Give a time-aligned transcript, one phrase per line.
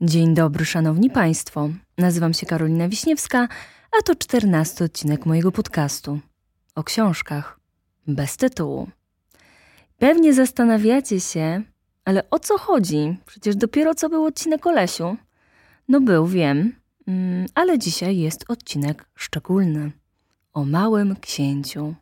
[0.00, 1.68] Dzień dobry, szanowni państwo.
[1.98, 3.48] Nazywam się Karolina Wiśniewska,
[3.98, 6.20] a to czternasty odcinek mojego podcastu
[6.74, 7.60] o książkach
[8.06, 8.88] bez tytułu.
[9.98, 11.62] Pewnie zastanawiacie się,
[12.04, 13.16] ale o co chodzi?
[13.26, 15.16] Przecież dopiero co był odcinek o Lesiu.
[15.88, 16.72] No był, wiem,
[17.06, 19.92] mm, ale dzisiaj jest odcinek szczególny
[20.54, 21.94] o małym księciu.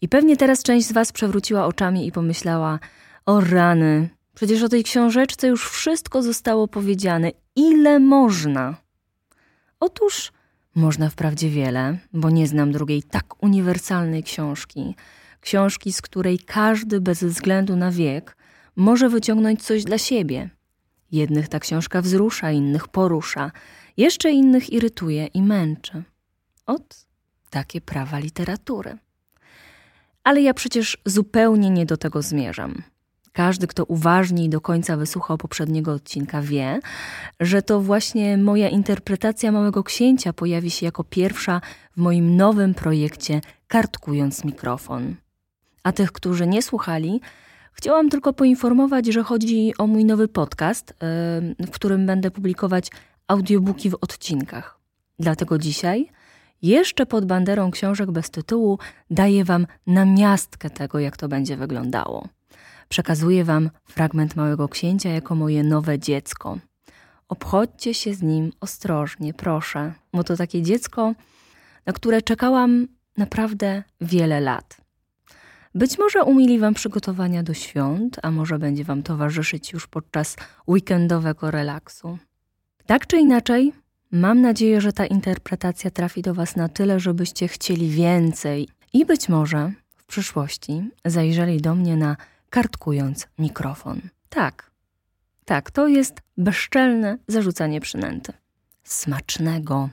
[0.00, 2.78] I pewnie teraz część z Was przewróciła oczami i pomyślała:
[3.26, 7.30] O rany, przecież o tej książeczce już wszystko zostało powiedziane.
[7.56, 8.76] Ile można?
[9.80, 10.32] Otóż
[10.74, 14.94] można wprawdzie wiele, bo nie znam drugiej tak uniwersalnej książki.
[15.40, 18.36] Książki, z której każdy bez względu na wiek
[18.76, 20.50] może wyciągnąć coś dla siebie.
[21.12, 23.50] Jednych ta książka wzrusza, innych porusza,
[23.96, 26.02] jeszcze innych irytuje i męczy.
[26.66, 27.06] Ot
[27.50, 28.98] takie prawa literatury.
[30.24, 32.82] Ale ja przecież zupełnie nie do tego zmierzam.
[33.32, 36.80] Każdy, kto uważnie i do końca wysłuchał poprzedniego odcinka, wie,
[37.40, 41.60] że to właśnie moja interpretacja Małego Księcia pojawi się jako pierwsza
[41.96, 45.14] w moim nowym projekcie Kartkując Mikrofon.
[45.82, 47.20] A tych, którzy nie słuchali,
[47.72, 50.94] chciałam tylko poinformować, że chodzi o mój nowy podcast,
[51.66, 52.90] w którym będę publikować
[53.28, 54.78] audiobooki w odcinkach.
[55.18, 56.08] Dlatego dzisiaj
[56.62, 58.78] jeszcze pod banderą książek bez tytułu
[59.10, 62.28] daję Wam namiastkę tego, jak to będzie wyglądało.
[62.92, 66.58] Przekazuję Wam fragment Małego Księcia jako moje nowe dziecko.
[67.28, 71.14] Obchodźcie się z nim ostrożnie, proszę, bo to takie dziecko,
[71.86, 74.76] na które czekałam naprawdę wiele lat.
[75.74, 80.36] Być może umili Wam przygotowania do świąt, a może będzie Wam towarzyszyć już podczas
[80.68, 82.18] weekendowego relaksu.
[82.86, 83.72] Tak czy inaczej,
[84.10, 89.28] Mam nadzieję, że ta interpretacja trafi do Was na tyle, żebyście chcieli więcej i być
[89.28, 92.16] może w przyszłości zajrzeli do mnie na
[92.52, 94.00] kartkując mikrofon.
[94.28, 94.70] Tak,
[95.44, 98.32] tak, to jest bezczelne zarzucanie przynęty.
[98.84, 99.88] Smacznego.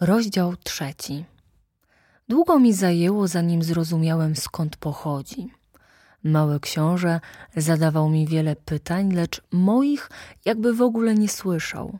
[0.00, 1.24] Rozdział trzeci.
[2.28, 5.52] Długo mi zajęło, zanim zrozumiałem skąd pochodzi.
[6.24, 7.20] Mały książę
[7.56, 10.10] zadawał mi wiele pytań, lecz moich
[10.44, 11.98] jakby w ogóle nie słyszał.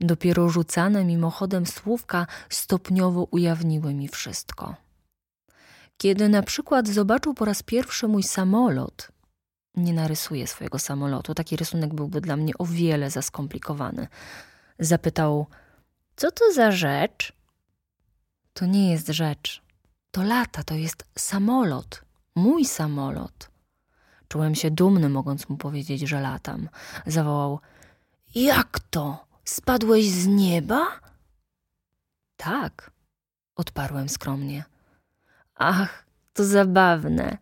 [0.00, 4.85] Dopiero rzucane mimochodem słówka stopniowo ujawniły mi wszystko.
[5.96, 9.08] Kiedy na przykład zobaczył po raz pierwszy mój samolot,
[9.74, 14.08] nie narysuję swojego samolotu, taki rysunek byłby dla mnie o wiele za skomplikowany.
[14.78, 15.46] Zapytał:
[16.16, 17.32] Co to za rzecz?
[18.52, 19.62] To nie jest rzecz.
[20.10, 22.02] To lata, to jest samolot.
[22.34, 23.50] Mój samolot.
[24.28, 26.68] Czułem się dumny, mogąc mu powiedzieć, że latam.
[27.06, 27.60] Zawołał:
[28.34, 29.26] Jak to?
[29.44, 30.86] Spadłeś z nieba?
[32.36, 32.90] Tak,
[33.56, 34.64] odparłem skromnie.
[35.56, 37.38] Ach, to zabawne.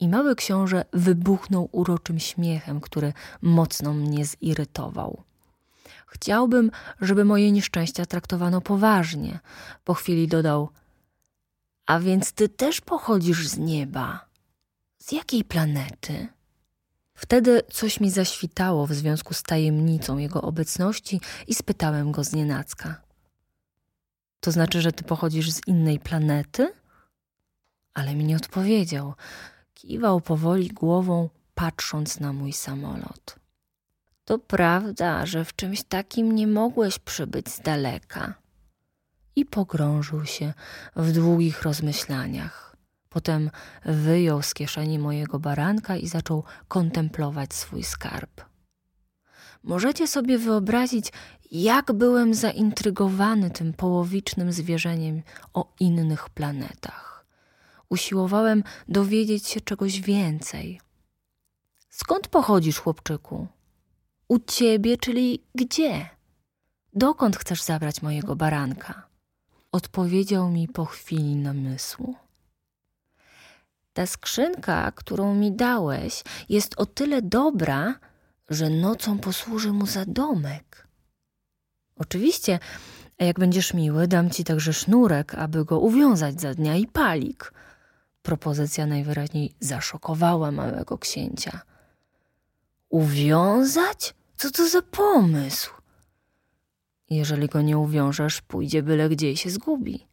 [0.00, 5.22] I mały książę wybuchnął uroczym śmiechem, który mocno mnie zirytował.
[6.06, 6.70] Chciałbym,
[7.00, 9.40] żeby moje nieszczęścia traktowano poważnie.
[9.84, 10.68] Po chwili dodał:
[11.86, 14.24] A więc ty też pochodzisz z nieba.
[14.98, 16.28] Z jakiej planety?
[17.14, 23.00] Wtedy coś mi zaświtało w związku z tajemnicą jego obecności i spytałem go z nienacka.
[24.40, 26.79] To znaczy, że ty pochodzisz z innej planety?
[28.00, 29.14] Ale mi nie odpowiedział.
[29.74, 33.36] Kiwał powoli głową, patrząc na mój samolot.
[34.24, 38.34] To prawda, że w czymś takim nie mogłeś przybyć z daleka.
[39.36, 40.52] I pogrążył się
[40.96, 42.76] w długich rozmyślaniach.
[43.08, 43.50] Potem
[43.84, 48.44] wyjął z kieszeni mojego baranka i zaczął kontemplować swój skarb.
[49.62, 51.12] Możecie sobie wyobrazić,
[51.50, 55.22] jak byłem zaintrygowany tym połowicznym zwierzeniem
[55.54, 57.09] o innych planetach.
[57.90, 60.80] Usiłowałem dowiedzieć się czegoś więcej.
[61.88, 63.46] Skąd pochodzisz, chłopczyku?
[64.28, 66.08] U ciebie, czyli gdzie?
[66.92, 69.06] Dokąd chcesz zabrać mojego baranka?
[69.72, 72.14] Odpowiedział mi po chwili namysłu.
[73.92, 77.94] Ta skrzynka, którą mi dałeś, jest o tyle dobra,
[78.48, 80.86] że nocą posłuży mu za domek.
[81.96, 82.58] Oczywiście,
[83.18, 87.52] jak będziesz miły, dam ci także sznurek, aby go uwiązać za dnia i palik.
[88.22, 91.60] Propozycja najwyraźniej zaszokowała małego księcia.
[92.88, 94.14] Uwiązać?
[94.36, 95.70] Co to za pomysł?
[97.10, 100.06] Jeżeli go nie uwiążesz, pójdzie byle gdzie i się zgubi.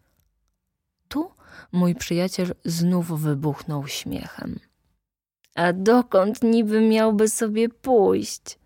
[1.07, 1.31] Tu
[1.71, 4.59] mój przyjaciel znów wybuchnął śmiechem.
[5.56, 8.59] A dokąd niby miałby sobie pójść?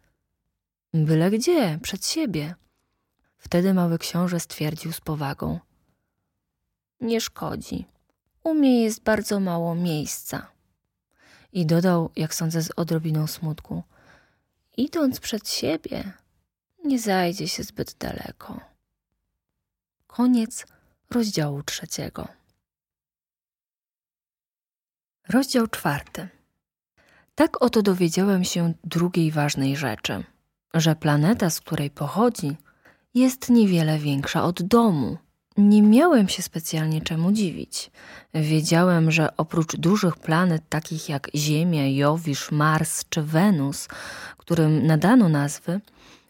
[0.94, 2.56] Byle gdzie, przed siebie.
[3.38, 5.60] Wtedy mały książę stwierdził z powagą.
[7.02, 7.86] Nie szkodzi.
[8.44, 10.48] U mnie jest bardzo mało miejsca.
[11.54, 13.84] I dodał, jak sądzę, z odrobiną smutku.
[14.78, 16.14] idąc przed siebie,
[16.86, 18.60] nie zajdzie się zbyt daleko.
[20.08, 20.66] Koniec
[21.10, 22.28] rozdziału trzeciego.
[25.30, 26.30] Rozdział czwarty.
[27.36, 30.24] Tak oto dowiedziałem się drugiej ważnej rzeczy,
[30.74, 32.58] że planeta, z której pochodzi,
[33.14, 35.18] jest niewiele większa od domu.
[35.58, 37.92] Nie miałem się specjalnie czemu dziwić.
[38.34, 43.88] Wiedziałem, że oprócz dużych planet takich jak Ziemia, Jowisz, Mars czy Wenus,
[44.38, 45.82] którym nadano nazwy,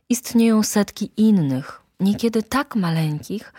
[0.09, 3.53] istnieją setki innych, niekiedy tak maleńkich,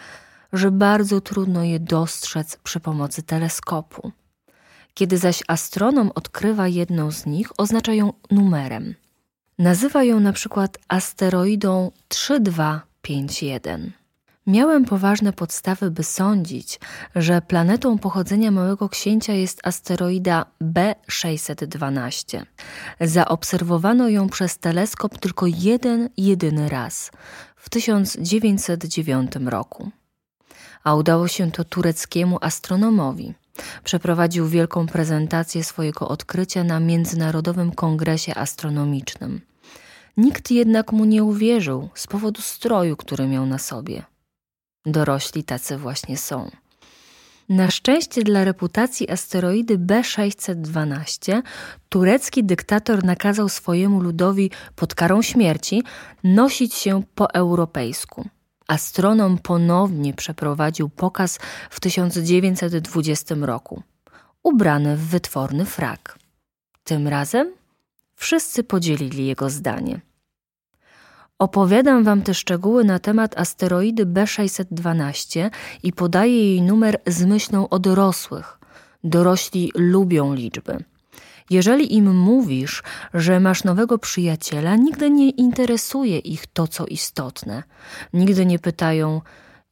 [0.53, 4.13] że bardzo trudno je dostrzec przy pomocy teleskopu.
[4.95, 8.95] Kiedy zaś astronom odkrywa jedną z nich, oznacza ją numerem.
[9.59, 14.02] Nazywa ją na przykład asteroidą 3251.
[14.47, 16.81] Miałem poważne podstawy, by sądzić,
[17.17, 22.43] że planetą pochodzenia Małego Księcia jest asteroida B612.
[23.01, 27.11] Zaobserwowano ją przez teleskop tylko jeden, jedyny raz
[27.57, 29.91] w 1909 roku.
[30.85, 33.35] A udało się to tureckiemu astronomowi.
[33.85, 39.41] Przeprowadził wielką prezentację swojego odkrycia na Międzynarodowym Kongresie Astronomicznym.
[40.17, 44.12] Nikt jednak mu nie uwierzył z powodu stroju, który miał na sobie.
[44.87, 46.51] Dorośli tacy właśnie są.
[47.49, 51.43] Na szczęście dla reputacji asteroidy B612
[51.89, 55.83] turecki dyktator nakazał swojemu ludowi pod karą śmierci
[56.25, 58.29] nosić się po europejsku.
[58.69, 61.39] Astronom ponownie przeprowadził pokaz
[61.71, 63.83] w 1920 roku,
[64.43, 66.19] ubrany w wytworny frak.
[66.85, 67.53] Tym razem
[68.17, 70.01] wszyscy podzielili jego zdanie.
[71.43, 75.51] Opowiadam Wam te szczegóły na temat asteroidy B612
[75.83, 78.59] i podaję jej numer z myślą o dorosłych.
[79.05, 80.85] Dorośli lubią liczby.
[81.51, 82.83] Jeżeli im mówisz,
[83.15, 87.63] że masz nowego przyjaciela, nigdy nie interesuje ich to, co istotne.
[88.13, 89.21] Nigdy nie pytają,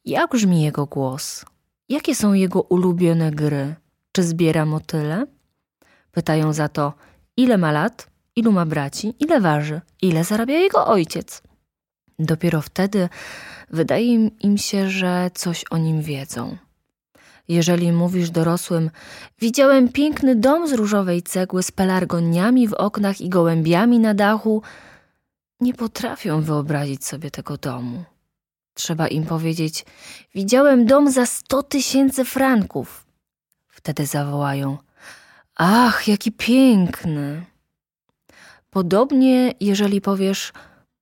[0.04, 1.44] jak brzmi jego głos,
[1.88, 3.74] jakie są jego ulubione gry,
[4.12, 5.26] czy zbiera motyle.
[6.12, 6.92] Pytają za to,
[7.36, 11.49] ile ma lat, ilu ma braci, ile waży, ile zarabia jego ojciec.
[12.20, 13.08] Dopiero wtedy
[13.70, 16.56] wydaje im się, że coś o nim wiedzą.
[17.48, 18.90] Jeżeli mówisz dorosłym,
[19.38, 24.62] widziałem piękny dom z różowej cegły z pelargoniami w oknach i gołębiami na dachu,
[25.60, 28.04] nie potrafią wyobrazić sobie tego domu.
[28.74, 29.84] Trzeba im powiedzieć,
[30.34, 33.06] widziałem dom za sto tysięcy franków.
[33.68, 34.78] Wtedy zawołają,
[35.56, 37.44] ach, jaki piękny.
[38.70, 40.52] Podobnie, jeżeli powiesz,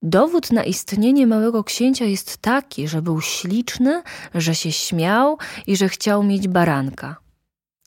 [0.02, 4.02] Dowód na istnienie małego księcia jest taki, że był śliczny,
[4.34, 7.16] że się śmiał i że chciał mieć baranka.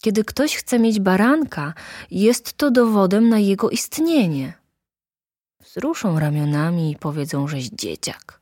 [0.01, 1.73] Kiedy ktoś chce mieć baranka,
[2.11, 4.53] jest to dowodem na jego istnienie.
[5.59, 8.39] Wzruszą ramionami i powiedzą, żeś dzieciak.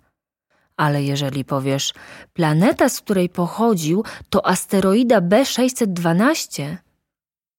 [0.77, 1.94] Ale jeżeli powiesz,
[2.33, 6.77] planeta, z której pochodził, to asteroida B612,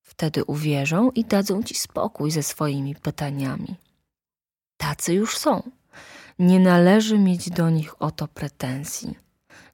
[0.03, 3.75] wtedy uwierzą i dadzą ci spokój ze swoimi pytaniami.
[4.77, 5.63] Tacy już są.
[6.41, 9.19] Nie należy mieć do nich o to pretensji.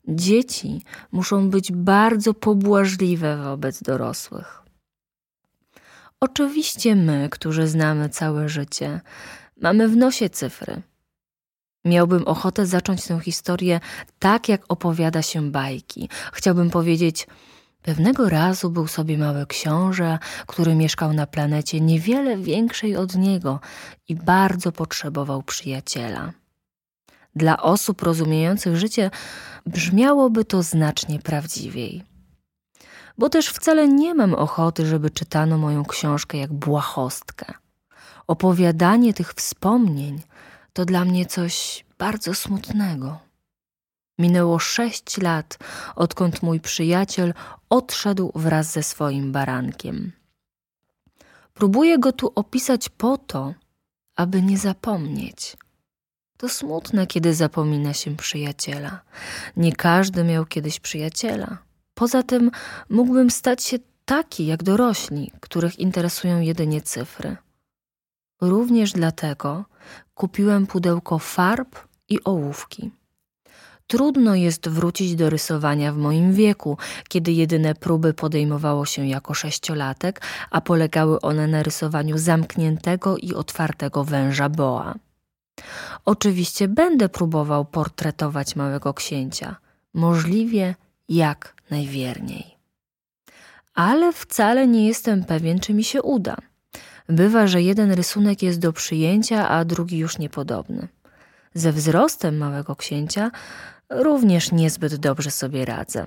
[0.09, 0.83] Dzieci
[1.13, 4.63] muszą być bardzo pobłażliwe wobec dorosłych.
[6.21, 9.01] Oczywiście my, którzy znamy całe życie,
[9.63, 10.83] mamy w nosie cyfry.
[11.85, 13.81] Miałbym ochotę zacząć tę historię
[14.19, 16.09] tak, jak opowiada się bajki.
[16.33, 17.27] Chciałbym powiedzieć,
[17.83, 23.61] pewnego razu był sobie mały książę, który mieszkał na planecie niewiele większej od niego
[24.09, 26.33] i bardzo potrzebował przyjaciela.
[27.37, 29.11] Dla osób rozumiejących życie
[29.67, 32.05] brzmiałoby to znacznie prawdziwiej.
[33.19, 37.55] Bo też wcale nie mam ochoty, żeby czytano moją książkę jak błahostkę.
[38.27, 40.23] Opowiadanie tych wspomnień
[40.73, 43.19] to dla mnie coś bardzo smutnego.
[44.19, 45.59] Minęło sześć lat,
[45.97, 47.35] odkąd mój przyjaciel
[47.71, 50.13] odszedł wraz ze swoim barankiem.
[51.55, 53.55] Próbuję go tu opisać po to,
[54.17, 55.57] aby nie zapomnieć.
[56.37, 59.01] To smutne, kiedy zapomina się przyjaciela.
[59.57, 61.59] Nie każdy miał kiedyś przyjaciela.
[61.95, 62.51] Poza tym
[62.91, 67.37] mógłbym stać się taki jak dorośli, których interesują jedynie cyfry.
[68.41, 69.65] Również dlatego
[70.15, 71.79] kupiłem pudełko farb
[72.09, 72.91] i ołówki.
[73.87, 76.79] Trudno jest wrócić do rysowania w moim wieku,
[77.09, 84.05] kiedy jedyne próby podejmowało się jako sześciolatek, a polegały one na rysowaniu zamkniętego i otwartego
[84.05, 84.95] węża boa.
[86.05, 89.57] Oczywiście będę próbował portretować małego księcia,
[89.95, 90.75] możliwie
[91.09, 92.57] jak najwierniej.
[93.75, 96.37] Ale wcale nie jestem pewien, czy mi się uda.
[97.09, 100.89] Bywa, że jeden rysunek jest do przyjęcia, a drugi już niepodobny.
[101.55, 103.31] Ze wzrostem małego księcia
[103.91, 106.07] również niezbyt dobrze sobie radzę.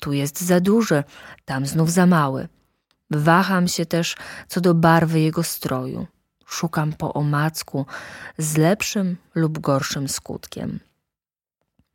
[0.00, 1.04] Tu jest za duży,
[1.44, 2.48] tam znów za mały.
[3.10, 4.16] Waham się też
[4.48, 6.06] co do barwy jego stroju.
[6.46, 7.86] Szukam po omacku
[8.38, 10.80] z lepszym lub gorszym skutkiem.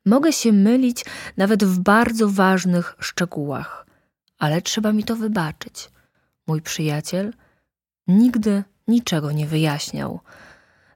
[0.06, 1.06] Mogę się mylić
[1.38, 3.86] nawet w bardzo ważnych szczegółach,
[4.38, 5.90] ale trzeba mi to wybaczyć.
[6.48, 7.34] Mój przyjaciel
[8.08, 10.20] nigdy niczego nie wyjaśniał.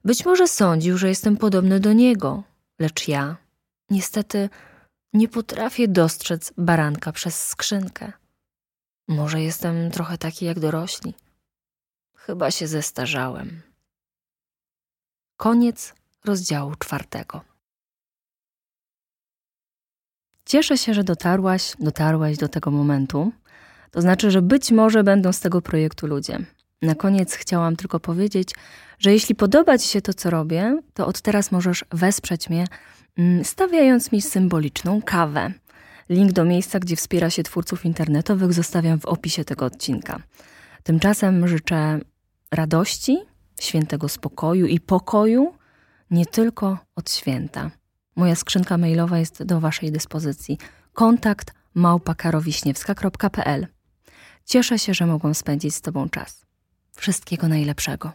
[0.05, 2.43] Być może sądził, że jestem podobny do niego,
[2.79, 3.38] lecz ja
[3.89, 4.50] niestety
[5.13, 8.13] nie potrafię dostrzec baranka przez skrzynkę.
[9.07, 11.13] Może jestem trochę taki jak dorośli.
[12.25, 13.62] Chyba się zestarzałem.
[15.38, 15.94] Koniec
[16.25, 17.41] rozdziału czwartego.
[20.46, 23.32] Cieszę się, że dotarłaś, dotarłaś do tego momentu.
[23.91, 26.39] To znaczy, że być może będą z tego projektu ludzie.
[26.82, 28.50] Na koniec chciałam tylko powiedzieć,
[29.00, 32.65] że jeśli podoba Ci się to, co robię, to od teraz możesz wesprzeć mnie,
[33.17, 35.53] mm, stawiając mi symboliczną kawę.
[36.10, 40.20] Link do miejsca, gdzie wspiera się twórców internetowych, zostawiam w opisie tego odcinka.
[40.84, 42.00] Tymczasem życzę
[42.55, 43.17] radości,
[43.59, 45.53] świętego spokoju i pokoju,
[46.12, 47.71] nie tylko od święta.
[48.15, 50.57] Moja skrzynka mailowa jest do Waszej dyspozycji.
[50.93, 53.67] Kontakt małpakarowiśniewska.pl
[54.45, 56.45] Cieszę się, że mogłam spędzić z Tobą czas.
[56.95, 58.12] Wszystkiego najlepszego.